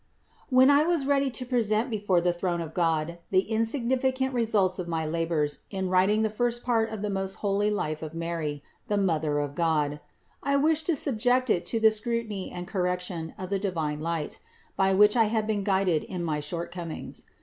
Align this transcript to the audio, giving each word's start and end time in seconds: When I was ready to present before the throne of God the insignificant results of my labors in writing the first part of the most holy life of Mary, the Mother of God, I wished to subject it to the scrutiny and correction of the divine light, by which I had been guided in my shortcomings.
When 0.49 0.71
I 0.71 0.81
was 0.81 1.05
ready 1.05 1.29
to 1.29 1.45
present 1.45 1.91
before 1.91 2.21
the 2.21 2.33
throne 2.33 2.59
of 2.59 2.73
God 2.73 3.19
the 3.29 3.41
insignificant 3.41 4.33
results 4.33 4.79
of 4.79 4.87
my 4.87 5.05
labors 5.05 5.59
in 5.69 5.89
writing 5.91 6.23
the 6.23 6.29
first 6.31 6.63
part 6.63 6.89
of 6.89 7.03
the 7.03 7.09
most 7.11 7.35
holy 7.45 7.69
life 7.69 8.01
of 8.01 8.15
Mary, 8.15 8.63
the 8.87 8.97
Mother 8.97 9.37
of 9.37 9.53
God, 9.53 9.99
I 10.41 10.55
wished 10.55 10.87
to 10.87 10.95
subject 10.95 11.51
it 11.51 11.67
to 11.67 11.79
the 11.79 11.91
scrutiny 11.91 12.49
and 12.49 12.67
correction 12.67 13.35
of 13.37 13.51
the 13.51 13.59
divine 13.59 13.99
light, 13.99 14.39
by 14.75 14.91
which 14.95 15.15
I 15.15 15.25
had 15.25 15.45
been 15.45 15.63
guided 15.63 16.03
in 16.05 16.23
my 16.23 16.39
shortcomings. 16.39 17.25